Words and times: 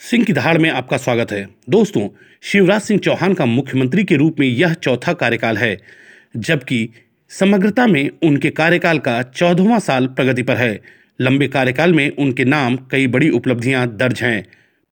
सिंह 0.00 0.24
की 0.24 0.32
धाड़ 0.32 0.58
में 0.58 0.68
आपका 0.70 0.96
स्वागत 0.96 1.32
है। 1.32 1.48
दोस्तों, 1.70 2.08
शिवराज 2.42 2.80
सिंह 2.80 3.00
चौहान 3.00 3.32
का 3.34 3.46
मुख्यमंत्री 3.46 4.04
के 4.04 4.16
रूप 4.16 4.36
में 4.40 4.46
यह 4.46 4.74
चौथा 4.74 5.12
कार्यकाल 5.12 5.56
है, 5.56 5.76
जबकि 6.36 6.88
समग्रता 7.30 7.86
में 7.86 8.10
उनके 8.22 8.50
कार्यकाल 8.50 8.98
का 8.98 9.22
चौदहवां 9.22 9.80
साल 9.80 10.06
प्रगति 10.06 10.42
पर 10.42 10.56
है। 10.56 10.80
लंबे 11.20 11.48
कार्यकाल 11.48 11.92
में 11.92 12.10
उनके 12.10 12.44
नाम 12.44 12.76
कई 12.90 13.06
बड़ी 13.06 13.30
उपलब्धियाँ 13.30 13.86
दर्ज 13.96 14.22
हैं, 14.22 14.44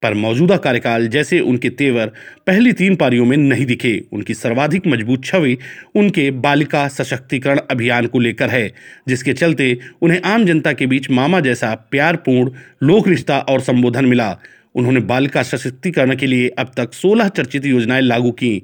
पर 0.03 0.15
मौजूदा 0.15 0.57
कार्यकाल 0.57 1.07
जैसे 1.09 1.39
उनके 1.41 1.71
तेवर 1.71 2.13
पहली 2.47 2.73
तीन 2.73 2.97
पारियों 2.97 3.25
में 3.25 3.37
नहीं 3.37 3.67
दिखे। 3.67 3.95
उनकी 4.13 4.35
सर्वाधिक 4.35 4.87
मज़बूत 4.87 5.25
छवि 5.25 5.57
उनके 5.95 6.31
बालिका 6.31 6.87
सशक्तिकरण 6.89 7.61
अभियान 7.71 8.07
को 8.07 8.19
लेकर 8.19 8.51
है, 8.51 8.73
जिसके 9.09 9.33
चलते 9.33 9.79
उन्हें 10.03 10.21
आम 10.25 10.45
जनता 10.45 10.73
के 10.73 10.87
बीच 10.87 11.11
मामा 11.11 11.41
जैसा 11.41 11.75
प्यारपूर्ण 11.91 12.53
लोक 12.83 13.09
रिश्ता 13.09 13.39
और 13.41 13.61
संबोधन 13.61 14.05
मिला। 14.05 14.37
उन्होंने 14.77 15.01
बालिका 15.01 15.43
सशक्तिकरण 15.43 16.17
के 16.17 16.27
लिए 16.27 16.49
अब 16.49 16.71
तक 16.77 16.93
16 16.93 17.29
चर्चित 17.29 17.67
योजनाएँ 17.67 18.03
लागू 18.03 18.31
की, 18.31 18.63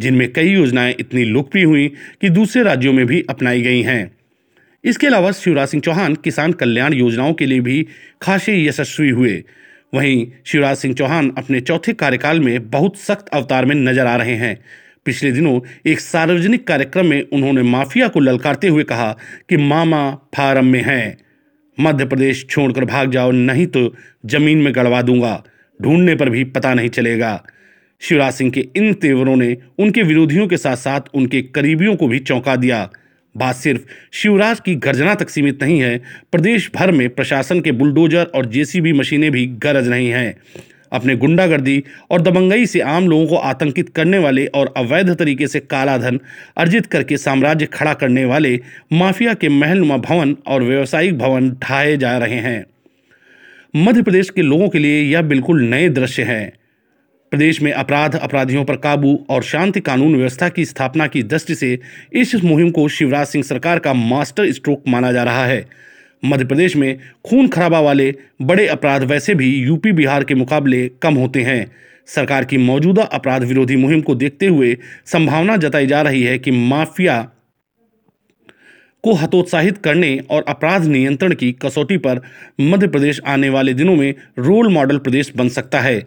जिनमें 0.00 0.32
कई 0.32 0.48
योजनाएँ 0.48 0.94
इतनी 1.00 1.24
लोकप्रिय 1.24 1.64
हुई 1.64 1.88
कि 2.20 2.28
दूसरे 2.28 2.62
राज्यों 2.62 2.92
में 2.92 3.06
भी 3.06 3.24
अपनाई 3.30 3.62
गई 3.62 3.82
हैं। 3.82 4.16
इसके 4.84 5.06
अलावा 5.06 5.32
शिवराज 5.32 5.68
सिंह 5.68 5.82
चौहान 5.82 6.14
किसान 6.14 6.52
कल्याण 6.52 6.92
योजनाओं 6.92 7.32
के 7.32 7.46
लिए 7.46 7.60
भी 7.60 7.86
खासे 8.22 8.64
यशस्वी 8.64 9.10
हुए। 9.10 9.44
वहीं 9.94 10.26
शिवराज 10.44 10.76
सिंह 10.76 10.94
चौहान 10.94 11.32
अपने 11.38 11.60
चौथे 11.60 11.92
कार्यकाल 11.92 12.40
में 12.40 12.70
बहुत 12.70 12.96
सख्त 12.96 13.28
अवतार 13.28 13.64
में 13.64 13.74
नज़र 13.74 14.06
आ 14.06 14.16
रहे 14.16 14.34
हैं। 14.34 14.64
पिछले 15.04 15.32
दिनों 15.32 15.60
एक 15.86 16.00
सार्वजनिक 16.00 16.66
कार्यक्रम 16.66 17.06
में 17.06 17.22
उन्होंने 17.32 17.62
माफिया 17.62 18.08
को 18.08 18.20
ललकारते 18.20 18.68
हुए 18.68 18.84
कहा 18.84 19.18
कि 19.48 19.56
मामा 19.56 20.10
फार्म 20.36 20.64
में 20.64 20.82
है। 20.82 21.16
मध्य 21.80 22.04
प्रदेश 22.04 22.46
छोड़कर 22.50 22.84
भाग 22.84 23.10
जाओ, 23.10 23.30
नहीं 23.30 23.66
तो 23.66 23.94
ज़मीन 24.26 24.58
में 24.58 24.74
गड़वा 24.74 25.02
दूँगा। 25.02 25.44
ढूँढने 25.82 26.14
पर 26.14 26.30
भी 26.30 26.44
पता 26.44 26.74
नहीं 26.74 26.88
चलेगा। 26.88 27.42
शिवराज 28.02 28.32
सिंह 28.32 28.50
के 28.50 28.66
इन 28.76 28.92
तेवरों 28.94 29.36
ने 29.36 29.56
उनके 29.78 30.02
विरोधियों 30.02 30.46
के 30.46 30.56
साथ 30.56 30.76
साथ 30.76 31.00
उनके 31.14 31.42
करीबियों 31.42 31.96
को 31.96 32.08
भी 32.08 32.18
चौंका 32.18 32.56
दिया। 32.56 32.88
बात 33.34 33.56
सिर्फ़ 33.56 33.82
शिवराज 34.12 34.60
की 34.60 34.74
गर्जना 34.74 35.14
तक 35.14 35.28
सीमित 35.30 35.62
नहीं 35.62 35.80
है, 35.80 36.00
प्रदेश 36.32 36.70
भर 36.74 36.92
में 36.92 37.08
प्रशासन 37.08 37.60
के 37.60 37.72
बुलडोजर 37.72 38.24
और 38.24 38.46
जेसीबी 38.46 38.92
मशीनें 38.92 39.30
भी 39.30 39.46
गरज 39.46 39.88
रही 39.88 40.08
हैं। 40.08 40.34
अपने 40.92 41.16
गुंडागर्दी 41.16 41.82
और 42.10 42.22
दबंगई 42.22 42.66
से 42.66 42.80
आम 42.80 43.08
लोगों 43.08 43.26
को 43.26 43.36
आतंकित 43.36 43.88
करने 43.88 44.18
वाले 44.18 44.46
और 44.46 44.74
अवैध 44.76 45.14
तरीके 45.14 45.46
से 45.48 45.60
काला 45.60 45.96
धन 45.98 46.20
अर्जित 46.56 46.86
करके 46.86 47.16
साम्राज्य 47.16 47.66
खड़ा 47.66 47.94
करने 47.94 48.24
वाले 48.24 48.60
माफिया 48.92 49.34
के 49.34 49.48
महलनुमा 49.48 49.96
भवन 49.96 50.36
और 50.46 50.62
व्यावसायिक 50.62 51.18
भवन 51.18 51.50
ढाए 51.50 51.96
जा 51.96 52.18
रहे 52.18 52.38
हैं। 52.38 52.64
मध्य 53.76 54.02
प्रदेश 54.02 54.30
के 54.30 54.42
लोगों 54.42 54.68
के 54.68 54.78
लिए 54.78 55.02
यह 55.02 55.22
बिल्कुल 55.22 55.62
नए 55.62 55.88
दृश्य 55.88 56.22
हैं। 56.22 56.52
प्रदेश 57.30 57.62
में 57.62 57.72
अपराध, 57.72 58.14
अपराधियों 58.14 58.64
पर 58.64 58.76
काबू 58.76 59.26
और 59.30 59.42
शांति 59.42 59.80
कानून 59.80 60.16
व्यवस्था 60.16 60.48
की 60.48 60.64
स्थापना 60.64 61.06
की 61.06 61.22
दृष्टि 61.22 61.54
से 61.54 61.78
इस 62.12 62.34
मुहिम 62.44 62.70
को 62.70 62.88
शिवराज 62.88 63.26
सिंह 63.26 63.44
सरकार 63.44 63.78
का 63.78 63.94
मास्टर 63.94 64.52
स्ट्रोक 64.52 64.82
माना 64.88 65.12
जा 65.12 65.22
रहा 65.22 65.46
है। 65.46 65.68
मध्य 66.24 66.44
प्रदेश 66.44 66.76
में 66.76 66.98
खून 67.24 67.48
खराबा 67.48 67.80
वाले 67.80 68.14
बड़े 68.42 68.66
अपराध 68.66 69.04
वैसे 69.04 69.34
भी 69.34 69.56
यूपी, 69.56 69.92
बिहार 69.92 70.24
के 70.24 70.34
मुकाबले 70.34 70.90
कम 71.02 71.14
होते 71.14 71.42
हैं। 71.42 71.72
सरकार 72.06 72.44
की 72.44 72.58
मौजूदा 72.58 73.02
अपराध 73.02 73.44
विरोधी 73.44 73.76
मुहिम 73.76 74.00
को 74.00 74.14
देखते 74.14 74.46
हुए 74.46 74.78
संभावना 75.06 75.56
जताई 75.56 75.86
जा 75.86 76.02
रही 76.02 76.22
है 76.22 76.38
कि 76.38 76.50
माफिया 76.50 77.31
को 79.04 79.12
हतोत्साहित 79.14 79.78
करने 79.78 80.16
और 80.30 80.44
अपराध 80.48 80.84
नियंत्रण 80.84 81.34
की 81.34 81.52
कसौटी 81.62 81.96
पर 81.96 82.20
मध्य 82.60 82.88
प्रदेश 82.88 83.20
आने 83.26 83.48
वाले 83.48 83.74
दिनों 83.74 83.96
में 83.96 84.14
रोल 84.38 84.72
मॉडल 84.72 84.98
प्रदेश 84.98 85.32
बन 85.36 85.48
सकता 85.48 85.80
है। 85.80 86.04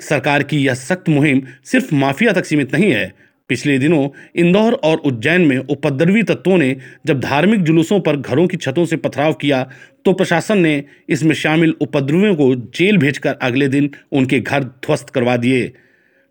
सरकार 0.00 0.42
की 0.42 0.58
यह 0.58 0.74
सख्त 0.74 1.08
मुहिम 1.08 1.42
सिर्फ़ 1.64 1.94
माफिया 1.94 2.32
तक 2.32 2.44
सीमित 2.44 2.74
नहीं 2.74 2.90
है। 2.92 3.12
पिछले 3.50 3.78
दिनों 3.78 4.08
इंदौर 4.36 4.72
और 4.74 4.96
उज्जैन 4.98 5.40
में 5.40 5.56
उपद्रवी 5.58 6.22
तत्वों 6.22 6.56
ने 6.58 6.76
जब 7.06 7.20
धार्मिक 7.20 7.62
जुलूसों 7.62 8.00
पर 8.00 8.16
घरों 8.16 8.46
की 8.46 8.56
छतों 8.56 8.84
से 8.84 8.96
पथराव 8.96 9.32
किया 9.32 9.62
तो 10.04 10.12
प्रशासन 10.12 10.58
ने 10.58 10.82
इसमें 11.08 11.34
शामिल 11.34 11.74
उपद्रवियों 11.80 12.34
को 12.34 12.54
जेल 12.76 12.98
भेजकर 12.98 13.36
अगले 13.42 13.68
दिन 13.68 13.90
उनके 14.12 14.40
घर 14.40 14.64
ध्वस्त 14.64 15.10
करवा 15.10 15.36
दिए। 15.36 15.72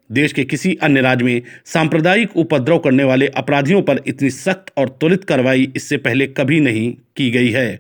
देश 0.10 0.34
के 0.34 0.44
किसी 0.44 0.74
अन्य 0.82 1.02
राज्य 1.02 1.26
में 1.26 1.42
सांप्रदायिक 1.66 2.38
उपद्रव 2.38 2.80
करने 2.80 3.04
वाले 3.04 3.28
अपराधियों 3.28 3.82
पर 3.82 4.02
इतनी 4.08 4.30
सख्त 4.30 4.72
और 4.78 4.90
त्वरित 4.90 5.24
कार्रवाई 5.24 5.72
इससे 5.76 5.98
पहले 5.98 6.28
कभी 6.28 6.60
नहीं 6.60 6.92
की 7.16 7.30
गई 7.32 7.50
है। 7.50 7.80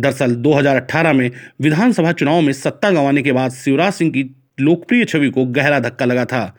दरअसल 0.00 0.34
2018 0.34 1.12
में 1.12 1.30
विधानसभा 1.60 2.12
चुनाव 2.12 2.40
में 2.40 2.52
सत्ता 2.52 2.90
गंवाने 2.90 3.22
के 3.22 3.32
बाद 3.32 3.52
शिवराज 3.52 3.92
सिंह 3.92 4.10
की 4.10 4.24
लोकप्रिय 4.60 5.04
छवि 5.04 5.30
को 5.30 5.44
गहरा 5.44 5.78
धक्का 5.80 6.04
लगा 6.04 6.24
था। 6.24 6.56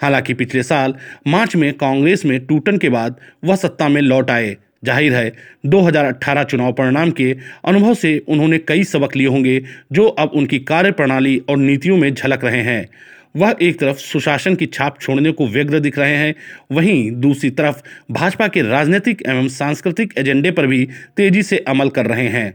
हालाँकि 0.00 0.34
पिछले 0.34 0.62
साल 0.62 0.94
मार्च 1.26 1.56
में 1.56 1.72
कांग्रेस 1.72 2.24
में 2.24 2.38
टूटन 2.46 2.78
के 2.78 2.88
बाद 2.88 3.16
वह 3.44 3.56
सत्ता 3.56 3.88
में 3.88 4.00
लौट 4.00 4.30
आए। 4.30 4.56
ज़ाहिर 4.84 5.14
है 5.14 5.32
2018 5.66 6.44
चुनाव 6.44 6.72
परिणाम 6.72 7.10
के 7.10 7.30
अनुभव 7.64 7.94
से 7.94 8.18
उन्होंने 8.28 8.58
कई 8.58 8.84
सबक 8.84 9.16
लिए 9.16 9.26
होंगे 9.26 9.62
जो 9.92 10.06
अब 10.08 10.30
उनकी 10.34 10.58
कार्यप्रणाली 10.58 11.36
और 11.48 11.56
नीतियों 11.56 11.96
में 11.96 12.12
झलक 12.14 12.44
रहे 12.44 12.62
हैं। 12.62 12.88
वह 13.34 13.54
एक 13.62 13.78
तरफ़ 13.80 13.96
सुशासन 13.96 14.54
की 14.54 14.66
छाप 14.66 15.00
छोड़ने 15.00 15.30
को 15.32 15.46
व्यग्र 15.46 15.78
दिख 15.80 15.98
रहे 15.98 16.16
हैं, 16.16 16.34
वहीं 16.72 17.10
दूसरी 17.10 17.50
तरफ़ 17.50 17.82
भाजपा 18.10 18.48
के 18.48 18.62
राजनीतिक 18.62 19.22
एवं 19.28 19.48
सांस्कृतिक 19.48 20.14
एजेंडे 20.18 20.50
पर 20.50 20.66
भी 20.66 20.88
तेज़ी 21.16 21.42
से 21.42 21.58
अमल 21.58 21.88
कर 21.88 22.06
रहे 22.06 22.28
हैं। 22.28 22.54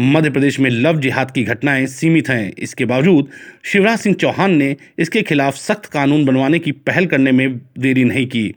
मध्य 0.00 0.30
प्रदेश 0.30 0.60
में 0.60 0.70
लव 0.70 1.00
जिहाद 1.00 1.30
की 1.30 1.42
घटनाएँ 1.44 1.86
सीमित 1.86 2.28
हैं। 2.28 2.52
इसके 2.58 2.84
बावजूद 2.84 3.28
शिवराज 3.64 3.98
सिंह 3.98 4.16
चौहान 4.16 4.54
ने 4.54 4.76
इसके 4.98 5.22
खिलाफ 5.22 5.56
सख्त 5.56 5.86
कानून 5.86 6.24
बनवाने 6.24 6.58
की 6.58 6.72
पहल 6.72 7.06
करने 7.06 7.32
में 7.32 7.60
देरी 7.78 8.04
नहीं 8.04 8.26
की। 8.26 8.54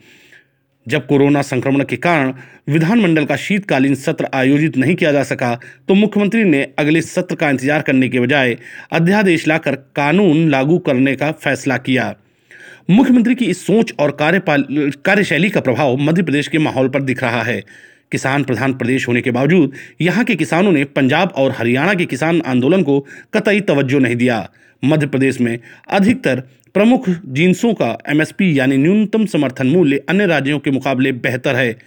जब 0.88 1.06
कोरोना 1.08 1.42
संक्रमण 1.42 1.84
के 1.84 1.96
कारण 1.96 2.34
विधानमंडल 2.70 3.26
का 3.26 3.36
शीतकालीन 3.36 3.96
सत्र 3.96 4.28
आयोजित 4.34 4.78
नहीं 4.78 4.96
किया 4.96 5.12
जा 5.12 5.24
सका 5.24 5.54
तो 5.88 5.94
मुख्यमंत्री 5.94 6.44
ने 6.44 6.62
अगले 6.80 7.02
सत्र 7.02 7.36
का 7.36 7.50
इंतज़ार 7.50 7.82
करने 7.82 8.10
के 8.10 8.20
बजाय 8.20 8.58
अध्यादेश 8.92 9.48
लाकर 9.48 9.76
कानून 9.96 10.50
लागू 10.50 10.78
करने 10.78 11.16
का 11.16 11.32
फैसला 11.32 11.78
किया। 11.78 12.14
मुख्यमंत्री 12.90 13.36
की 13.36 13.46
इस 13.46 13.66
सोच 13.66 13.94
और 14.00 14.12
कार्यपाल, 14.12 14.66
कार्यशैली 15.06 15.50
का 15.50 15.62
प्रभाव 15.62 15.96
मध्य 15.98 16.24
प्रदेश 16.24 16.48
के 16.48 16.58
माहौल 16.58 16.90
पर 16.90 17.02
दिख 17.02 17.24
रहा 17.24 17.42
है। 17.44 17.64
किसान 18.16 18.44
प्रधान 18.44 18.74
प्रदेश 18.74 19.08
होने 19.08 19.22
के 19.22 19.32
बावजूद 19.32 19.72
यहाँ 20.02 20.24
के 20.24 20.36
किसानों 20.36 20.72
ने 20.72 20.84
पंजाब 20.96 21.34
और 21.36 21.52
हरियाणा 21.52 21.94
के 21.94 22.06
किसान 22.06 22.42
आंदोलन 22.48 22.84
को 22.84 23.00
कतई 23.34 23.60
तवज्जो 23.62 24.00
नहीं 24.00 24.16
दिया। 24.16 24.48
मध्य 24.84 25.08
प्रदेश 25.08 25.42
में 25.42 25.58
अधिकतर 25.90 26.40
प्रमुख 26.76 27.10
जिन्सों 27.10 27.74
का 27.74 27.98
एमएसपी 28.10 28.58
यानी 28.60 28.78
न्यूनतम 28.78 29.26
समर्थन 29.26 29.68
मूल्य 29.68 29.98
अन्य 30.10 30.26
राज्यों 30.26 30.60
के 30.60 30.72
मुकाबले 30.72 31.12
बेहतर 31.12 31.56
है। 31.56 31.78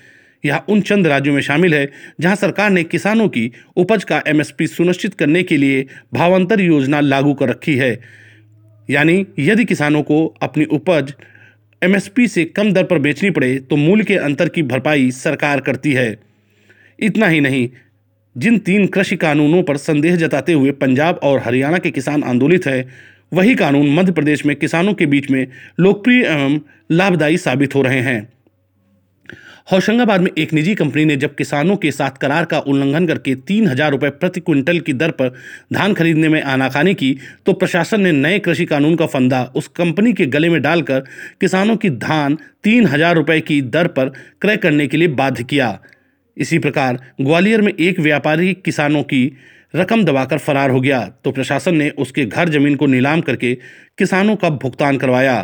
यह 0.44 0.60
उन 0.68 0.80
चंद 0.80 1.06
राज्यों 1.06 1.34
में 1.34 1.40
शामिल 1.42 1.74
है, 1.74 1.90
जहाँ 2.20 2.36
सरकार 2.36 2.70
ने 2.70 2.84
किसानों 2.84 3.28
की 3.28 3.50
उपज 3.76 4.04
का 4.04 4.22
एमएसपी 4.26 4.66
सुनिश्चित 4.66 5.14
करने 5.14 5.42
के 5.42 5.56
लिए 5.56 5.86
भावांतर 6.14 6.60
योजना 6.60 7.00
लागू 7.00 7.34
कर 7.34 7.48
रखी 7.48 7.76
है। 7.76 7.98
यानी 8.88 9.26
यदि 9.38 9.64
किसानों 9.64 10.02
को 10.02 10.24
अपनी 10.42 10.64
उपज 10.64 11.12
एमएसपी 11.82 12.26
से 12.28 12.44
कम 12.44 12.72
दर 12.72 12.84
पर 12.84 12.98
बेचनी 12.98 13.30
पड़े 13.30 13.58
तो 13.60 13.76
मूल्य 13.76 14.04
के 14.04 14.16
अंतर 14.16 14.48
की 14.48 14.62
भरपाई 14.62 15.10
सरकार 15.10 15.60
करती 15.60 15.92
है। 15.92 16.18
इतना 16.98 17.26
ही 17.26 17.40
नहीं, 17.40 17.68
जिन 18.36 18.58
तीन 18.58 18.86
कृषि 18.86 19.16
कानूनों 19.16 19.62
पर 19.62 19.76
संदेह 19.76 20.16
जताते 20.16 20.52
हुए 20.52 20.70
पंजाब 20.70 21.20
और 21.22 21.38
हरियाणा 21.38 21.78
के 21.78 21.90
किसान 21.90 22.22
आंदोलित 22.22 22.66
है, 22.66 22.88
वही 23.32 23.54
कानून 23.54 23.94
मध्य 23.94 24.12
प्रदेश 24.12 24.44
में 24.46 24.54
किसानों 24.56 24.94
के 24.94 25.06
बीच 25.06 25.30
में 25.30 25.46
लोकप्रिय 25.80 26.24
एवं 26.24 26.58
लाभदायी 26.90 27.38
साबित 27.38 27.74
हो 27.74 27.82
रहे 27.82 28.00
हैं। 28.00 28.28
होशंगाबाद 29.68 30.20
में 30.20 30.30
एक 30.38 30.52
निजी 30.52 30.74
कंपनी 30.74 31.04
ने 31.04 31.16
जब 31.16 31.34
किसानों 31.34 31.76
के 31.76 31.90
साथ 31.92 32.10
करार 32.10 32.44
का 32.44 32.58
उल्लंघन 32.60 33.06
करके 33.06 33.34
तीन 33.48 33.66
हज़ार 33.68 33.90
रुपये 33.90 34.10
प्रति 34.12 34.40
क्विंटल 34.40 34.78
की 34.80 34.92
दर 34.92 35.10
पर 35.10 35.28
धान 35.72 35.94
खरीदने 35.94 36.28
में 36.28 36.40
आनाकानी 36.42 36.94
की 36.94 37.16
तो 37.46 37.52
प्रशासन 37.52 38.00
ने 38.00 38.12
नए 38.12 38.38
कृषि 38.38 38.64
कानून 38.66 38.94
का 38.96 39.06
फंदा 39.06 39.42
उस 39.56 39.68
कंपनी 39.76 40.12
के 40.12 40.26
गले 40.26 40.48
में 40.48 40.60
डालकर 40.62 41.00
किसानों 41.40 41.76
की 41.76 41.90
धान 41.98 42.38
तीन 42.64 42.86
हज़ार 42.86 43.14
रुपये 43.14 43.40
की 43.40 43.60
दर 43.68 43.86
पर 43.88 44.08
क्रय 44.40 44.56
करने 44.56 44.86
के 44.86 44.96
लिए 44.96 45.08
बाध्य 45.10 45.44
किया। 45.44 45.78
इसी 46.36 46.58
प्रकार 46.58 46.98
ग्वालियर 47.20 47.62
में 47.62 47.72
एक 47.72 48.00
व्यापारी 48.00 48.52
किसानों 48.54 49.02
की 49.04 49.24
रकम 49.76 50.04
दबाकर 50.04 50.38
फरार 50.38 50.70
हो 50.70 50.80
गया 50.80 51.04
तो 51.24 51.30
प्रशासन 51.30 51.76
ने 51.76 51.90
उसके 51.98 52.24
घर 52.24 52.48
ज़मीन 52.48 52.76
को 52.76 52.86
नीलाम 52.86 53.20
करके 53.20 53.54
किसानों 53.98 54.36
का 54.36 54.50
भुगतान 54.50 54.98
करवाया। 54.98 55.40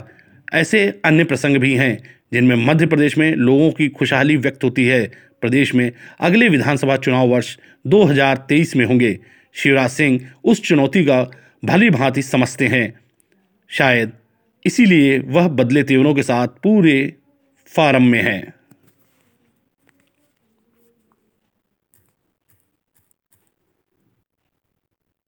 ऐसे 0.52 1.00
अन्य 1.04 1.24
प्रसंग 1.24 1.56
भी 1.56 1.74
हैं, 1.74 1.98
जिनमें 2.32 2.56
मध्य 2.56 2.86
प्रदेश 2.86 3.18
में 3.18 3.36
लोगों 3.36 3.70
की 3.70 3.88
खुशहाली 3.88 4.36
व्यक्त 4.36 4.64
होती 4.64 4.86
है। 4.86 5.12
प्रदेश 5.40 5.74
में 5.74 5.92
अगले 6.20 6.48
विधानसभा 6.48 6.96
चुनाव 6.96 7.28
वर्ष 7.28 7.58
2023 7.86 8.76
में 8.76 8.84
होंगे। 8.84 9.18
शिवराज 9.54 9.90
सिंह 9.90 10.20
उस 10.44 10.62
चुनौती 10.62 11.04
का 11.04 11.30
भली 11.64 11.90
भांति 11.90 12.22
समझते 12.22 12.66
हैं। 12.66 12.94
शायद 13.68 14.12
इसीलिए 14.66 15.18
वह 15.18 15.48
बदले 15.48 15.82
तेवरों 15.82 16.14
के 16.14 16.22
साथ 16.22 16.48
पूरे 16.48 17.14
फार्म 17.66 18.02
में 18.02 18.22
हैं। 18.22 18.52